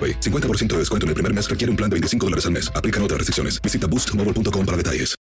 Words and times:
AroPay. 0.00 0.20
50% 0.20 0.68
de 0.68 0.78
descuento 0.78 1.04
en 1.04 1.08
el 1.08 1.14
primer 1.14 1.34
mes 1.34 1.50
requiere 1.50 1.70
un 1.70 1.76
plan 1.76 1.90
de 1.90 1.94
25 1.94 2.26
dólares 2.26 2.46
al 2.46 2.52
mes. 2.52 2.72
Aplican 2.74 3.02
otras 3.02 3.18
restricciones. 3.18 3.60
Visita 3.60 3.86
boostmobile.com 3.86 4.64
para 4.64 4.76
detalles. 4.78 5.14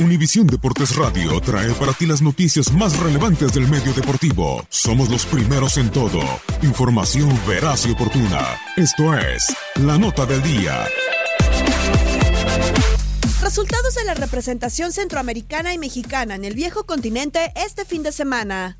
Univisión 0.00 0.46
Deportes 0.46 0.96
Radio 0.96 1.38
trae 1.42 1.72
para 1.74 1.92
ti 1.92 2.06
las 2.06 2.22
noticias 2.22 2.72
más 2.72 2.98
relevantes 2.98 3.52
del 3.52 3.68
medio 3.68 3.92
deportivo. 3.92 4.64
Somos 4.70 5.10
los 5.10 5.26
primeros 5.26 5.76
en 5.76 5.90
todo. 5.90 6.20
Información 6.62 7.38
veraz 7.46 7.84
y 7.86 7.90
oportuna. 7.90 8.58
Esto 8.76 9.14
es 9.14 9.54
La 9.74 9.98
Nota 9.98 10.24
del 10.24 10.42
Día. 10.42 10.86
Resultados 13.42 13.94
de 13.94 14.04
la 14.04 14.14
representación 14.14 14.90
centroamericana 14.92 15.74
y 15.74 15.78
mexicana 15.78 16.34
en 16.34 16.46
el 16.46 16.54
viejo 16.54 16.86
continente 16.86 17.52
este 17.54 17.84
fin 17.84 18.02
de 18.02 18.12
semana. 18.12 18.78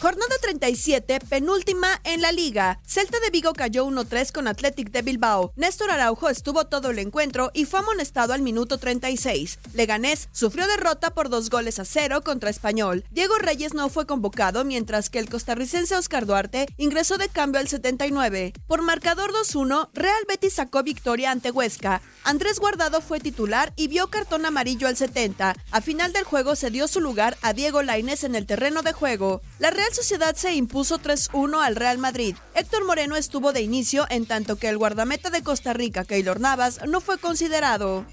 Jornada 0.00 0.36
37, 0.40 1.18
penúltima 1.28 2.00
en 2.04 2.22
la 2.22 2.30
liga. 2.30 2.78
Celta 2.86 3.18
de 3.18 3.30
Vigo 3.30 3.52
cayó 3.52 3.84
1-3 3.84 4.30
con 4.30 4.46
Athletic 4.46 4.92
de 4.92 5.02
Bilbao. 5.02 5.52
Néstor 5.56 5.90
Araujo 5.90 6.28
estuvo 6.28 6.66
todo 6.66 6.90
el 6.90 7.00
encuentro 7.00 7.50
y 7.52 7.64
fue 7.64 7.80
amonestado 7.80 8.32
al 8.32 8.42
minuto 8.42 8.78
36. 8.78 9.58
Leganés 9.74 10.28
sufrió 10.30 10.68
derrota 10.68 11.14
por 11.14 11.30
dos 11.30 11.50
goles 11.50 11.80
a 11.80 11.84
cero 11.84 12.22
contra 12.22 12.48
Español. 12.48 13.04
Diego 13.10 13.38
Reyes 13.38 13.74
no 13.74 13.88
fue 13.88 14.06
convocado, 14.06 14.64
mientras 14.64 15.10
que 15.10 15.18
el 15.18 15.28
costarricense 15.28 15.96
Oscar 15.96 16.26
Duarte 16.26 16.68
ingresó 16.76 17.18
de 17.18 17.28
cambio 17.28 17.60
al 17.60 17.66
79. 17.66 18.52
Por 18.68 18.82
marcador 18.82 19.32
2-1, 19.32 19.88
Real 19.94 20.24
Betis 20.28 20.54
sacó 20.54 20.84
victoria 20.84 21.32
ante 21.32 21.50
Huesca. 21.50 22.02
Andrés 22.22 22.60
Guardado 22.60 23.00
fue 23.00 23.18
titular 23.18 23.72
y 23.74 23.88
vio 23.88 24.08
cartón 24.08 24.46
amarillo 24.46 24.86
al 24.86 24.96
70. 24.96 25.56
A 25.70 25.80
final 25.80 26.12
del 26.12 26.24
juego 26.24 26.54
se 26.54 26.70
dio 26.70 26.86
su 26.86 27.00
lugar 27.00 27.36
a 27.42 27.52
Diego 27.52 27.82
Lainez 27.82 28.22
en 28.22 28.36
el 28.36 28.46
terreno 28.46 28.82
de 28.82 28.92
juego. 28.92 29.40
La 29.58 29.70
Real 29.70 29.87
Sociedad 29.94 30.34
se 30.36 30.54
impuso 30.54 30.98
3-1 30.98 31.62
al 31.62 31.76
Real 31.76 31.98
Madrid. 31.98 32.36
Héctor 32.54 32.84
Moreno 32.84 33.16
estuvo 33.16 33.52
de 33.52 33.62
inicio 33.62 34.06
en 34.10 34.26
tanto 34.26 34.56
que 34.56 34.68
el 34.68 34.78
guardameta 34.78 35.30
de 35.30 35.42
Costa 35.42 35.72
Rica, 35.72 36.04
Keylor 36.04 36.40
Navas, 36.40 36.80
no 36.86 37.00
fue 37.00 37.18
considerado. 37.18 38.06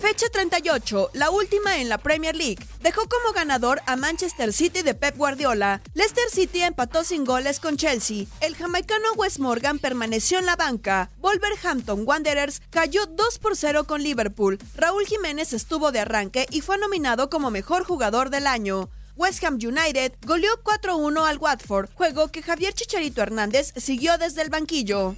Fecha 0.00 0.26
38, 0.32 1.10
la 1.12 1.30
última 1.30 1.78
en 1.78 1.88
la 1.88 1.98
Premier 1.98 2.34
League. 2.34 2.66
Dejó 2.80 3.02
como 3.02 3.34
ganador 3.34 3.82
a 3.86 3.96
Manchester 3.96 4.52
City 4.52 4.82
de 4.82 4.94
Pep 4.94 5.16
Guardiola. 5.16 5.82
Leicester 5.92 6.24
City 6.30 6.62
empató 6.62 7.04
sin 7.04 7.24
goles 7.24 7.60
con 7.60 7.76
Chelsea. 7.76 8.24
El 8.40 8.56
jamaicano 8.56 9.12
Wes 9.16 9.38
Morgan 9.38 9.78
permaneció 9.78 10.38
en 10.38 10.46
la 10.46 10.56
banca. 10.56 11.10
Wolverhampton 11.18 12.04
Wanderers 12.06 12.62
cayó 12.70 13.06
2 13.06 13.38
por 13.38 13.56
0 13.56 13.84
con 13.84 14.02
Liverpool. 14.02 14.58
Raúl 14.74 15.06
Jiménez 15.06 15.52
estuvo 15.52 15.92
de 15.92 16.00
arranque 16.00 16.46
y 16.50 16.62
fue 16.62 16.78
nominado 16.78 17.28
como 17.28 17.50
mejor 17.50 17.84
jugador 17.84 18.30
del 18.30 18.46
año. 18.46 18.88
West 19.20 19.44
Ham 19.44 19.58
United 19.62 20.14
goleó 20.24 20.50
4-1 20.64 21.26
al 21.26 21.36
Watford, 21.36 21.90
juego 21.92 22.28
que 22.28 22.40
Javier 22.40 22.72
Chicharito 22.72 23.20
Hernández 23.20 23.74
siguió 23.76 24.16
desde 24.16 24.40
el 24.40 24.48
banquillo. 24.48 25.14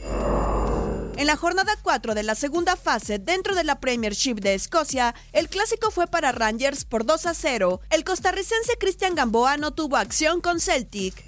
En 1.17 1.29
la 1.29 1.37
jornada 1.37 1.77
4 1.81 2.17
de 2.17 2.25
la 2.25 2.35
segunda 2.35 2.75
fase 2.75 3.21
dentro 3.21 3.55
de 3.55 3.63
la 3.63 3.79
Premiership 3.79 4.41
de 4.41 4.55
Escocia, 4.55 5.15
el 5.33 5.49
clásico 5.49 5.93
fue 5.93 6.09
para 6.09 6.33
Rangers 6.33 6.85
por 6.85 7.07
2 7.07 7.27
a 7.27 7.35
0. 7.35 7.81
El 7.91 8.03
costarricense 8.03 8.77
Cristian 8.77 9.15
Gamboa 9.15 9.57
no 9.57 9.71
tuvo 9.73 9.97
acción 9.97 10.41
con 10.41 10.59
Celtic. 10.59 11.25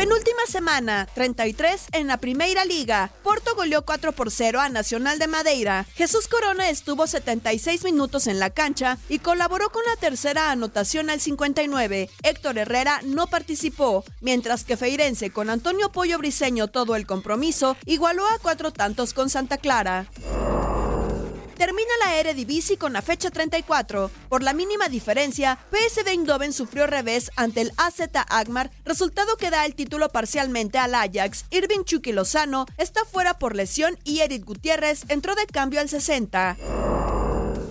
Penúltima 0.00 0.46
semana, 0.48 1.06
33 1.14 1.88
en 1.92 2.06
la 2.06 2.16
Primera 2.16 2.64
Liga. 2.64 3.10
Porto 3.22 3.54
goleó 3.54 3.84
4 3.84 4.12
por 4.12 4.30
0 4.30 4.58
a 4.58 4.70
Nacional 4.70 5.18
de 5.18 5.26
Madeira. 5.26 5.84
Jesús 5.94 6.26
Corona 6.26 6.70
estuvo 6.70 7.06
76 7.06 7.84
minutos 7.84 8.26
en 8.26 8.38
la 8.38 8.48
cancha 8.48 8.96
y 9.10 9.18
colaboró 9.18 9.68
con 9.68 9.82
la 9.84 9.96
tercera 9.96 10.52
anotación 10.52 11.10
al 11.10 11.20
59. 11.20 12.08
Héctor 12.22 12.56
Herrera 12.56 13.02
no 13.04 13.26
participó, 13.26 14.02
mientras 14.22 14.64
que 14.64 14.78
Feirense 14.78 15.32
con 15.32 15.50
Antonio 15.50 15.92
Pollo 15.92 16.16
Briseño 16.16 16.68
todo 16.68 16.96
el 16.96 17.06
compromiso 17.06 17.76
igualó 17.84 18.26
a 18.26 18.38
cuatro 18.38 18.72
tantos 18.72 19.12
con 19.12 19.28
Santa 19.28 19.58
Clara. 19.58 20.06
Termina 21.60 21.90
la 22.02 22.18
Eredivisie 22.18 22.78
con 22.78 22.94
la 22.94 23.02
fecha 23.02 23.30
34. 23.30 24.10
Por 24.30 24.42
la 24.42 24.54
mínima 24.54 24.88
diferencia, 24.88 25.58
PSV 25.70 26.08
Eindhoven 26.08 26.54
sufrió 26.54 26.86
revés 26.86 27.30
ante 27.36 27.60
el 27.60 27.72
AZ 27.76 28.00
Agmar, 28.30 28.70
resultado 28.86 29.36
que 29.36 29.50
da 29.50 29.66
el 29.66 29.74
título 29.74 30.08
parcialmente 30.08 30.78
al 30.78 30.94
Ajax. 30.94 31.44
Irving 31.50 31.84
Chucky 31.84 32.12
Lozano 32.12 32.64
está 32.78 33.04
fuera 33.04 33.38
por 33.38 33.54
lesión 33.54 33.98
y 34.04 34.20
Eric 34.20 34.46
Gutiérrez 34.46 35.04
entró 35.08 35.34
de 35.34 35.44
cambio 35.44 35.80
al 35.80 35.90
60. 35.90 36.56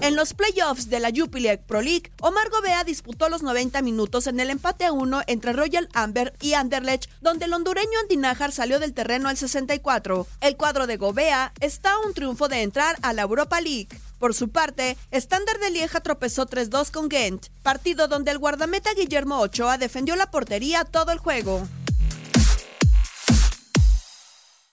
En 0.01 0.15
los 0.15 0.33
playoffs 0.33 0.89
de 0.89 1.01
la 1.01 1.11
Jupiler 1.13 1.61
Pro 1.61 1.81
League, 1.81 2.11
Omar 2.21 2.49
Gobea 2.49 2.85
disputó 2.85 3.27
los 3.27 3.43
90 3.43 3.81
minutos 3.81 4.27
en 4.27 4.39
el 4.39 4.49
empate 4.49 4.85
a 4.85 4.93
1 4.93 5.23
entre 5.27 5.51
Royal 5.51 5.89
Amber 5.93 6.33
y 6.39 6.53
Anderlecht, 6.53 7.09
donde 7.19 7.45
el 7.45 7.53
hondureño 7.53 7.99
Andinajar 8.01 8.53
salió 8.53 8.79
del 8.79 8.93
terreno 8.93 9.27
al 9.27 9.35
64. 9.35 10.25
El 10.39 10.55
cuadro 10.55 10.87
de 10.87 10.95
Gobea 10.95 11.51
está 11.59 11.91
a 11.91 11.99
un 11.99 12.13
triunfo 12.13 12.47
de 12.47 12.61
entrar 12.61 12.95
a 13.01 13.11
la 13.11 13.23
Europa 13.23 13.59
League. 13.59 13.89
Por 14.19 14.33
su 14.33 14.49
parte, 14.49 14.97
Standard 15.11 15.59
de 15.59 15.71
Lieja 15.71 15.99
tropezó 15.99 16.47
3-2 16.47 16.91
con 16.91 17.09
Ghent, 17.09 17.47
partido 17.61 18.07
donde 18.07 18.31
el 18.31 18.37
guardameta 18.37 18.93
Guillermo 18.93 19.39
Ochoa 19.39 19.77
defendió 19.77 20.15
la 20.15 20.31
portería 20.31 20.85
todo 20.85 21.11
el 21.11 21.19
juego. 21.19 21.67